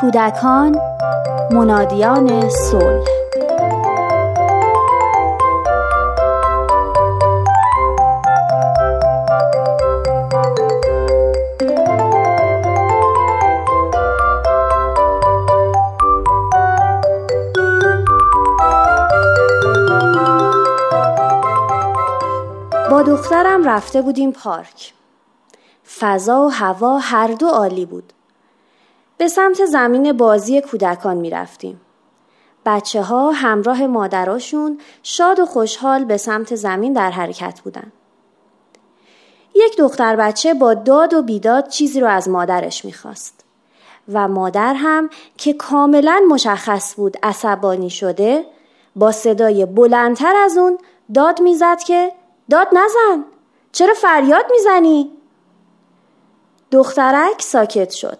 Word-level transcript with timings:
کودکان 0.00 0.80
منادیان 1.50 2.48
صلح. 2.48 3.04
با 22.90 23.02
دخترم 23.02 23.68
رفته 23.68 24.02
بودیم 24.02 24.32
پارک. 24.32 24.92
فضا 26.00 26.46
و 26.46 26.48
هوا 26.48 26.98
هر 26.98 27.26
دو 27.28 27.48
عالی 27.48 27.86
بود. 27.86 28.12
به 29.18 29.28
سمت 29.28 29.64
زمین 29.64 30.12
بازی 30.12 30.60
کودکان 30.60 31.16
می 31.16 31.30
رفتیم. 31.30 31.80
بچه 32.66 33.02
ها 33.02 33.30
همراه 33.30 33.86
مادراشون 33.86 34.80
شاد 35.02 35.40
و 35.40 35.46
خوشحال 35.46 36.04
به 36.04 36.16
سمت 36.16 36.54
زمین 36.54 36.92
در 36.92 37.10
حرکت 37.10 37.60
بودن. 37.60 37.92
یک 39.54 39.76
دختر 39.76 40.16
بچه 40.16 40.54
با 40.54 40.74
داد 40.74 41.14
و 41.14 41.22
بیداد 41.22 41.68
چیزی 41.68 42.00
رو 42.00 42.06
از 42.06 42.28
مادرش 42.28 42.84
می‌خواست 42.84 43.44
و 44.12 44.28
مادر 44.28 44.74
هم 44.74 45.10
که 45.36 45.52
کاملا 45.52 46.22
مشخص 46.30 46.96
بود 46.96 47.16
عصبانی 47.22 47.90
شده 47.90 48.44
با 48.96 49.12
صدای 49.12 49.66
بلندتر 49.66 50.36
از 50.36 50.56
اون 50.56 50.78
داد 51.14 51.40
می‌زد 51.40 51.78
که 51.78 52.12
داد 52.50 52.68
نزن 52.72 53.24
چرا 53.72 53.94
فریاد 53.94 54.44
می‌زنی؟ 54.50 55.10
دخترک 56.70 57.42
ساکت 57.42 57.90
شد 57.90 58.18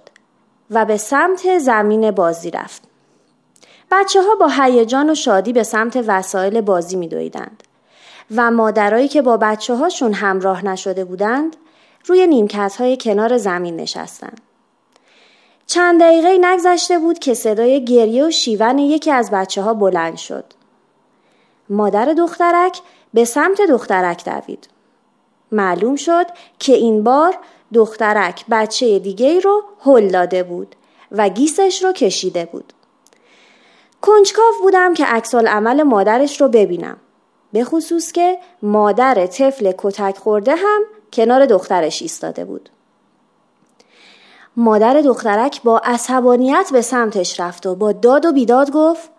و 0.71 0.85
به 0.85 0.97
سمت 0.97 1.59
زمین 1.59 2.11
بازی 2.11 2.51
رفت. 2.51 2.83
بچه 3.91 4.23
ها 4.23 4.35
با 4.35 4.49
هیجان 4.49 5.11
و 5.11 5.15
شادی 5.15 5.53
به 5.53 5.63
سمت 5.63 6.05
وسایل 6.07 6.61
بازی 6.61 6.97
می 6.97 7.09
دویدند 7.09 7.63
و 8.37 8.51
مادرایی 8.51 9.09
که 9.09 9.23
با 9.23 9.37
بچه 9.37 9.75
هاشون 9.75 10.13
همراه 10.13 10.65
نشده 10.65 11.05
بودند 11.05 11.57
روی 12.05 12.27
نیمکت 12.27 12.77
های 12.79 12.97
کنار 12.97 13.39
زمین 13.39 13.77
نشستند. 13.77 14.41
چند 15.67 16.01
دقیقه 16.01 16.39
نگذشته 16.41 16.99
بود 16.99 17.19
که 17.19 17.35
صدای 17.35 17.85
گریه 17.85 18.27
و 18.27 18.31
شیون 18.31 18.79
یکی 18.79 19.11
از 19.11 19.31
بچه 19.31 19.63
ها 19.63 19.75
بلند 19.75 20.17
شد. 20.17 20.45
مادر 21.69 22.05
دخترک 22.05 22.81
به 23.15 23.25
سمت 23.25 23.61
دخترک 23.61 24.25
دوید. 24.25 24.69
معلوم 25.53 25.97
شد 25.97 26.27
که 26.59 26.73
این 26.73 27.05
بار 27.05 27.39
دخترک 27.75 28.45
بچه 28.51 28.99
دیگه 28.99 29.41
رو 29.41 29.63
هل 29.81 30.09
داده 30.09 30.43
بود 30.43 30.77
و 31.13 31.29
گیسش 31.29 31.83
رو 31.83 31.93
کشیده 31.93 32.45
بود. 32.45 32.73
کنجکاو 34.01 34.55
بودم 34.63 34.95
که 34.95 35.05
اکسال 35.09 35.49
عمل 35.49 35.83
مادرش 35.83 36.41
رو 36.41 36.49
ببینم. 36.49 36.97
به 37.53 37.65
خصوص 37.65 38.13
که 38.13 38.39
مادر 38.63 39.27
طفل 39.27 39.73
کتک 39.79 40.19
خورده 40.19 40.55
هم 40.55 40.83
کنار 41.13 41.47
دخترش 41.47 42.03
ایستاده 42.03 42.45
بود. 42.45 42.71
مادر 44.57 45.01
دخترک 45.01 45.63
با 45.63 45.79
عصبانیت 45.79 46.71
به 46.73 46.83
سمتش 46.83 47.41
رفت 47.41 47.67
و 47.67 47.75
با 47.75 47.93
داد 47.93 48.27
و 48.27 48.33
بیداد 48.33 48.71
گفت 48.71 49.11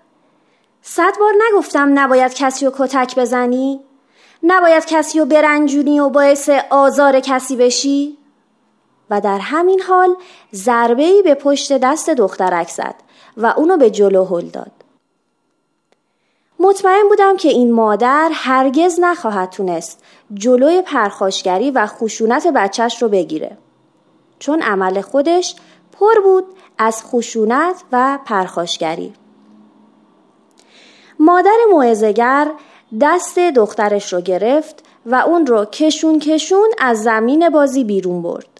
صد 0.81 1.13
بار 1.19 1.33
نگفتم 1.47 1.99
نباید 1.99 2.33
کسی 2.33 2.65
رو 2.65 2.71
کتک 2.77 3.19
بزنی؟ 3.19 3.79
نباید 4.43 4.85
کسی 4.85 5.19
رو 5.19 5.25
برنجونی 5.25 5.99
و 5.99 6.09
باعث 6.09 6.49
آزار 6.69 7.19
کسی 7.19 7.55
بشی؟ 7.55 8.18
و 9.09 9.21
در 9.21 9.39
همین 9.39 9.81
حال 9.81 10.15
ضربه 10.53 11.21
به 11.21 11.35
پشت 11.35 11.77
دست 11.77 12.09
دخترک 12.09 12.69
زد 12.69 12.95
و 13.37 13.53
اونو 13.57 13.77
به 13.77 13.89
جلو 13.89 14.25
هل 14.25 14.45
داد. 14.45 14.71
مطمئن 16.59 17.09
بودم 17.09 17.37
که 17.37 17.49
این 17.49 17.71
مادر 17.71 18.29
هرگز 18.33 18.99
نخواهد 18.99 19.49
تونست 19.49 20.03
جلوی 20.33 20.81
پرخاشگری 20.81 21.71
و 21.71 21.85
خشونت 21.87 22.47
بچهش 22.47 23.01
رو 23.01 23.09
بگیره. 23.09 23.57
چون 24.39 24.61
عمل 24.61 25.01
خودش 25.01 25.55
پر 25.91 26.19
بود 26.23 26.45
از 26.77 27.03
خشونت 27.03 27.83
و 27.91 28.19
پرخاشگری. 28.25 29.13
مادر 31.19 31.57
معزگر 31.71 32.51
دست 33.01 33.39
دخترش 33.39 34.13
رو 34.13 34.21
گرفت 34.21 34.83
و 35.05 35.15
اون 35.15 35.45
رو 35.45 35.65
کشون 35.65 36.19
کشون 36.19 36.69
از 36.79 37.03
زمین 37.03 37.49
بازی 37.49 37.83
بیرون 37.83 38.21
برد. 38.21 38.58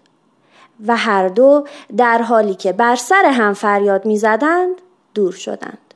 و 0.88 0.98
هر 0.98 1.28
دو 1.28 1.68
در 1.98 2.22
حالی 2.22 2.56
که 2.56 2.74
بر 2.74 2.96
سر 2.96 3.26
هم 3.26 3.54
فریاد 3.54 4.06
می‌زدند 4.06 4.76
دور 5.14 5.32
شدند. 5.32 5.94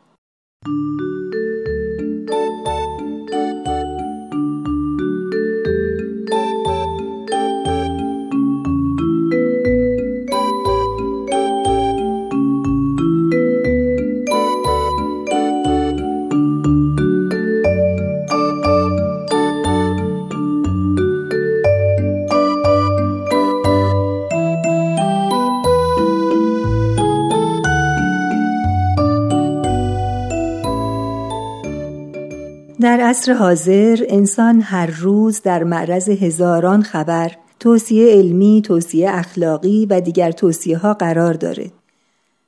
در 32.84 33.00
عصر 33.00 33.34
حاضر 33.34 34.06
انسان 34.10 34.62
هر 34.62 34.86
روز 34.86 35.42
در 35.42 35.64
معرض 35.64 36.10
هزاران 36.10 36.84
خبر 36.84 37.32
توصیه 37.60 38.12
علمی، 38.12 38.62
توصیه 38.66 39.10
اخلاقی 39.12 39.86
و 39.86 40.02
دیگر 40.02 40.32
توصیه 40.32 40.78
ها 40.78 40.94
قرار 40.94 41.34
دارد 41.34 41.72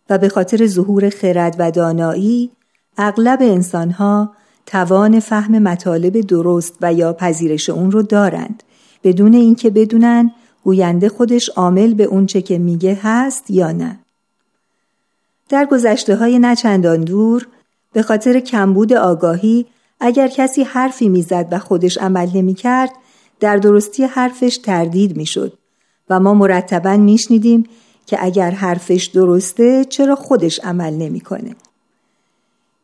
و 0.10 0.18
به 0.18 0.30
خاطر 0.30 0.68
ظهور 0.68 1.10
خرد 1.10 1.56
و 1.60 1.72
دانایی 1.72 2.52
اغلب 2.98 3.42
انسان 3.42 3.92
ها 3.92 4.34
توان 4.66 5.20
فهم 5.20 5.60
مطالب 5.60 6.22
درست 6.22 6.76
و 6.82 6.94
یا 6.94 7.14
پذیرش 7.14 7.70
اون 7.70 7.92
رو 7.92 8.02
دارند 8.02 8.64
بدون 9.04 9.34
اینکه 9.34 9.70
بدونن 9.70 10.32
گوینده 10.64 11.10
خودش 11.10 11.50
عامل 11.50 11.94
به 11.94 12.04
اونچه 12.04 12.42
که 12.42 12.58
میگه 12.58 13.00
هست 13.04 13.52
یا 13.52 13.72
نه. 13.72 14.00
در 15.50 15.66
گذشته 15.66 16.16
های 16.16 16.40
نچندان 16.40 17.02
دور 17.02 17.48
به 17.94 18.02
خاطر 18.02 18.40
کمبود 18.40 18.94
آگاهی 18.94 19.66
اگر 20.00 20.28
کسی 20.28 20.64
حرفی 20.64 21.10
می‌زد 21.10 21.48
و 21.52 21.60
خودش 21.60 21.98
عمل 21.98 22.30
نمی‌کرد 22.36 22.92
در 23.40 23.58
درستی 23.58 24.04
حرفش 24.04 24.58
تردید 24.58 25.18
می‌شد 25.18 25.54
و 26.10 26.20
ما 26.20 26.34
مرتبا 26.34 26.98
میشنیدیم 26.98 27.64
که 28.06 28.18
اگر 28.26 28.52
حرفش 28.52 29.06
درسته 29.06 29.86
چرا 29.86 30.16
خودش 30.16 30.60
عمل 30.60 30.94
نمی‌کنه 30.94 31.56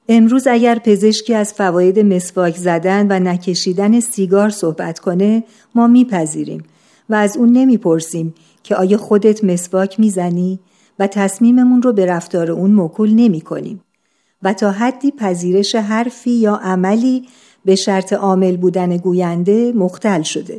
امروز 0.09 0.47
اگر 0.47 0.79
پزشکی 0.79 1.33
از 1.33 1.53
فواید 1.53 1.99
مسواک 1.99 2.57
زدن 2.57 3.07
و 3.09 3.19
نکشیدن 3.19 3.99
سیگار 3.99 4.49
صحبت 4.49 4.99
کنه 4.99 5.43
ما 5.75 5.87
میپذیریم 5.87 6.63
و 7.09 7.15
از 7.15 7.37
اون 7.37 7.51
نمی‌پرسیم 7.51 8.33
که 8.63 8.75
آیا 8.75 8.97
خودت 8.97 9.43
مسواک 9.43 9.99
می‌زنی 9.99 10.59
و 10.99 11.07
تصمیممون 11.07 11.81
رو 11.81 11.93
به 11.93 12.05
رفتار 12.05 12.51
اون 12.51 12.71
موکول 12.71 13.13
نمی 13.13 13.41
کنیم. 13.41 13.81
و 14.43 14.53
تا 14.53 14.71
حدی 14.71 15.11
پذیرش 15.11 15.75
حرفی 15.75 16.31
یا 16.31 16.55
عملی 16.55 17.27
به 17.65 17.75
شرط 17.75 18.13
عامل 18.13 18.57
بودن 18.57 18.97
گوینده 18.97 19.71
مختل 19.71 20.21
شده. 20.21 20.57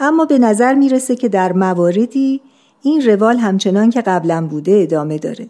اما 0.00 0.24
به 0.24 0.38
نظر 0.38 0.74
می‌رسه 0.74 1.16
که 1.16 1.28
در 1.28 1.52
مواردی 1.52 2.40
این 2.82 3.06
روال 3.06 3.36
همچنان 3.36 3.90
که 3.90 4.00
قبلا 4.00 4.46
بوده 4.46 4.80
ادامه 4.82 5.18
داره. 5.18 5.48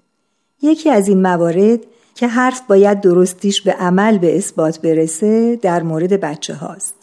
یکی 0.63 0.91
از 0.91 1.09
این 1.09 1.23
موارد 1.23 1.81
که 2.15 2.29
حرف 2.29 2.61
باید 2.69 3.01
درستیش 3.01 3.63
به 3.63 3.73
عمل 3.73 4.19
به 4.19 4.37
اثبات 4.37 4.81
برسه 4.81 5.57
در 5.57 5.83
مورد 5.83 6.21
بچه 6.21 6.55
هاست. 6.55 6.95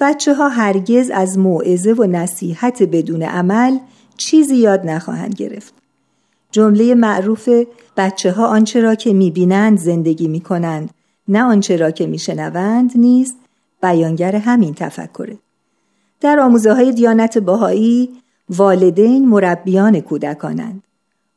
بچه 0.00 0.34
ها 0.34 0.48
هرگز 0.48 1.10
از 1.10 1.38
موعظه 1.38 1.92
و 1.92 2.04
نصیحت 2.04 2.82
بدون 2.82 3.22
عمل 3.22 3.78
چیزی 4.16 4.56
یاد 4.56 4.86
نخواهند 4.86 5.34
گرفت. 5.34 5.81
جمله 6.52 6.94
معروف 6.94 7.48
بچه 7.96 8.32
ها 8.32 8.46
آنچه 8.46 8.80
را 8.80 8.94
که 8.94 9.12
می‌بینند 9.12 9.78
زندگی 9.78 10.28
می‌کنند. 10.28 10.90
نه 11.28 11.42
آنچه 11.42 11.76
را 11.76 11.90
که 11.90 12.06
میشنوند 12.06 12.92
نیز 12.94 13.34
بیانگر 13.82 14.36
همین 14.36 14.74
تفکره 14.74 15.38
در 16.20 16.40
آموزه 16.40 16.72
های 16.72 16.92
دیانت 16.92 17.38
باهایی 17.38 18.10
والدین 18.50 19.28
مربیان 19.28 20.00
کودکانند. 20.00 20.82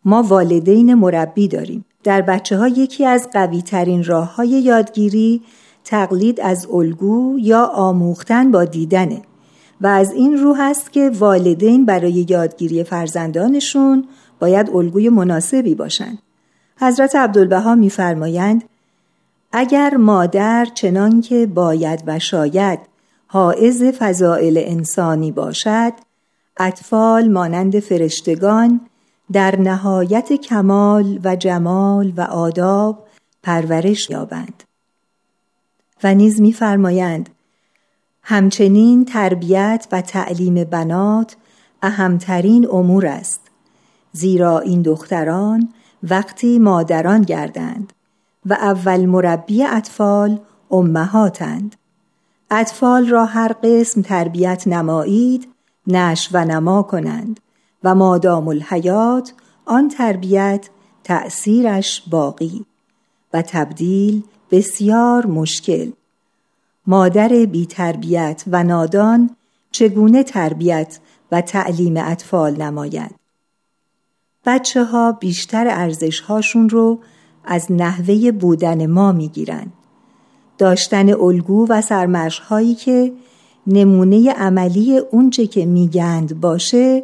ما 0.05 0.23
والدین 0.23 0.93
مربی 0.93 1.47
داریم. 1.47 1.85
در 2.03 2.21
بچه 2.21 2.57
ها 2.57 2.67
یکی 2.67 3.05
از 3.05 3.29
قوی 3.33 3.61
ترین 3.61 4.03
راه 4.03 4.35
های 4.35 4.47
یادگیری 4.47 5.41
تقلید 5.83 6.41
از 6.41 6.67
الگو 6.73 7.39
یا 7.39 7.65
آموختن 7.65 8.51
با 8.51 8.65
دیدنه. 8.65 9.21
و 9.81 9.87
از 9.87 10.11
این 10.11 10.37
رو 10.37 10.53
هست 10.53 10.93
که 10.93 11.11
والدین 11.19 11.85
برای 11.85 12.25
یادگیری 12.29 12.83
فرزندانشون 12.83 14.07
باید 14.39 14.69
الگوی 14.69 15.09
مناسبی 15.09 15.75
باشند. 15.75 16.17
حضرت 16.79 17.15
عبدالبها 17.15 17.75
میفرمایند 17.75 18.63
اگر 19.51 19.97
مادر 19.97 20.67
چنان 20.73 21.21
که 21.21 21.45
باید 21.45 22.03
و 22.07 22.19
شاید 22.19 22.79
حائز 23.27 23.83
فضائل 23.83 24.63
انسانی 24.65 25.31
باشد 25.31 25.93
اطفال 26.57 27.27
مانند 27.27 27.79
فرشتگان 27.79 28.81
در 29.31 29.59
نهایت 29.59 30.33
کمال 30.33 31.19
و 31.23 31.35
جمال 31.35 32.13
و 32.17 32.21
آداب 32.21 33.07
پرورش 33.43 34.09
یابند. 34.09 34.63
و 36.03 36.13
نیز 36.13 36.41
میفرمایند 36.41 37.29
همچنین 38.21 39.05
تربیت 39.05 39.87
و 39.91 40.01
تعلیم 40.01 40.63
بنات 40.63 41.35
اهمترین 41.81 42.67
امور 42.71 43.05
است. 43.07 43.41
زیرا 44.15 44.59
این 44.59 44.81
دختران 44.81 45.69
وقتی 46.03 46.59
مادران 46.59 47.21
گردند 47.21 47.93
و 48.45 48.53
اول 48.53 49.05
مربی 49.05 49.63
اطفال 49.63 50.39
امهاتند. 50.71 51.75
اطفال 52.51 53.07
را 53.07 53.25
هر 53.25 53.55
قسم 53.63 54.01
تربیت 54.01 54.67
نمایید 54.67 55.47
نش 55.87 56.29
و 56.31 56.45
نما 56.45 56.83
کنند 56.83 57.39
و 57.83 57.95
مادام 57.95 58.47
الحیات 58.47 59.33
آن 59.65 59.89
تربیت 59.89 60.69
تأثیرش 61.03 62.03
باقی 62.09 62.65
و 63.33 63.41
تبدیل 63.41 64.23
بسیار 64.51 65.25
مشکل. 65.25 65.91
مادر 66.87 67.29
بی 67.29 67.65
تربیت 67.65 68.43
و 68.47 68.63
نادان 68.63 69.29
چگونه 69.71 70.23
تربیت 70.23 70.99
و 71.31 71.41
تعلیم 71.41 71.97
اطفال 71.97 72.61
نماید؟ 72.61 73.24
بچه 74.45 74.83
ها 74.83 75.11
بیشتر 75.11 75.67
ارزش 75.69 76.19
هاشون 76.19 76.69
رو 76.69 76.99
از 77.45 77.71
نحوه 77.71 78.31
بودن 78.31 78.85
ما 78.85 79.11
می‌گیرن 79.11 79.67
داشتن 80.57 81.13
الگو 81.13 81.67
و 81.69 81.81
سرمرش 81.81 82.39
هایی 82.39 82.75
که 82.75 83.13
نمونه 83.67 84.31
عملی 84.31 84.97
اونچه 84.97 85.47
که 85.47 85.65
میگند 85.65 86.41
باشه 86.41 87.03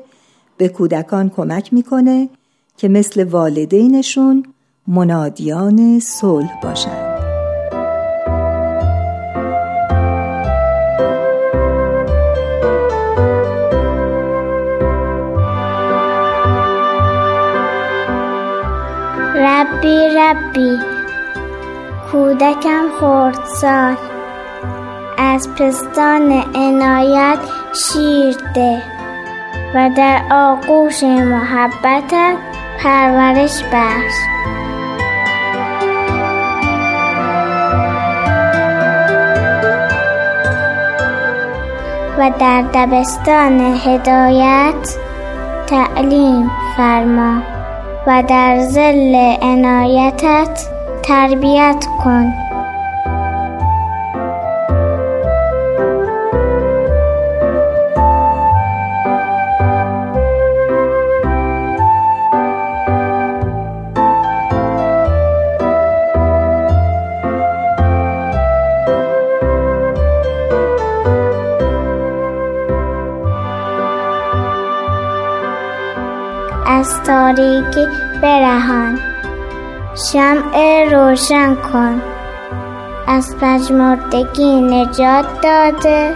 به 0.57 0.67
کودکان 0.67 1.29
کمک 1.29 1.73
می‌کنه 1.73 2.29
که 2.77 2.87
مثل 2.87 3.23
والدینشون 3.23 4.45
منادیان 4.87 5.99
صلح 5.99 6.61
باشند. 6.63 7.10
ربی 19.61 20.09
ربی. 20.17 20.79
کودکم 22.11 22.85
سال 23.45 23.95
از 25.17 25.49
پستان 25.55 26.31
عنایت 26.55 27.39
شیر 27.73 28.37
ده. 28.55 28.81
و 29.75 29.89
در 29.97 30.21
آغوش 30.31 31.03
محبتت 31.03 32.35
پرورش 32.83 33.63
بخش. 33.73 34.13
و 42.17 42.31
در 42.39 42.61
دبستان 42.73 43.59
هدایت 43.85 44.95
تعلیم 45.67 46.51
فرما. 46.77 47.50
و 48.07 48.23
در 48.29 48.59
زل 48.59 49.15
عنایتت 49.41 50.67
تربیت 51.03 51.85
کن. 52.03 52.50
از 76.81 77.03
تاریکی 77.03 77.87
برهان. 78.21 78.99
شمع 79.95 80.83
روشن 80.91 81.55
کن. 81.55 82.01
از 83.07 83.35
پژمردگی 83.41 84.61
نجات 84.61 85.25
داده. 85.43 86.15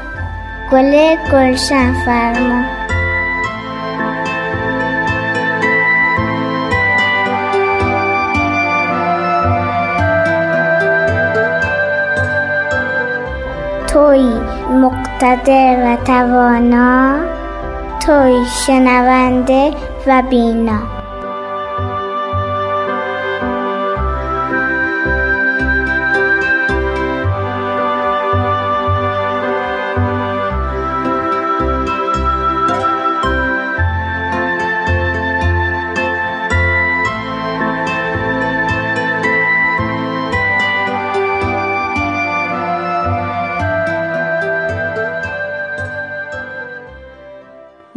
گل 0.72 1.16
گلشن 1.32 1.94
فرما. 2.06 2.64
توی 13.88 14.40
مقتدر 14.70 15.78
و 15.86 16.04
توانا. 16.06 17.35
توی 18.06 18.46
شنونده 18.46 19.74
و 20.08 20.24
بینا. 20.30 20.95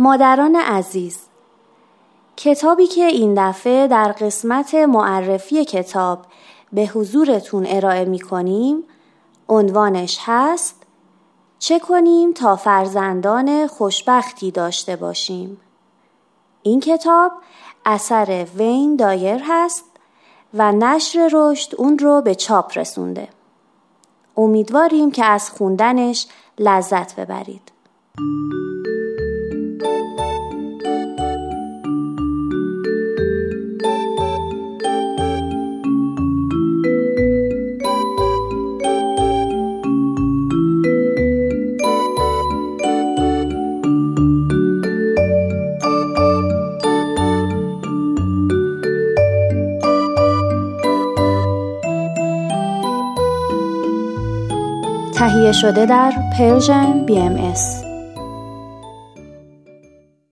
مادران 0.09 0.57
عزیز 0.57 1.19
کتابی 2.37 2.87
که 2.87 3.05
این 3.05 3.35
دفعه 3.37 3.87
در 3.87 4.13
قسمت 4.13 4.75
معرفی 4.75 5.65
کتاب 5.65 6.19
به 6.73 6.87
حضورتون 6.87 7.67
ارائه 7.69 8.05
می 8.05 8.19
کنیم 8.19 8.85
عنوانش 9.49 10.19
هست 10.23 10.83
چه 11.59 11.79
کنیم 11.79 12.33
تا 12.33 12.57
فرزندان 12.57 13.67
خوشبختی 13.67 14.51
داشته 14.51 14.97
باشیم؟ 14.97 15.61
این 16.63 16.81
کتاب 16.81 17.33
اثر 17.87 18.47
وین 18.57 18.97
دایر 18.97 19.41
هست 19.49 19.85
و 20.55 20.73
نشر 20.73 21.31
رشد 21.33 21.75
اون 21.79 21.99
رو 21.99 22.21
به 22.21 22.35
چاپ 22.35 22.79
رسونده. 22.79 23.29
امیدواریم 24.37 25.11
که 25.11 25.25
از 25.25 25.51
خوندنش 25.51 26.27
لذت 26.59 27.21
ببرید. 27.21 27.73
شده 55.53 55.87
در 55.87 56.13
پرژن 56.39 57.05
بی 57.07 57.19
ام 57.19 57.37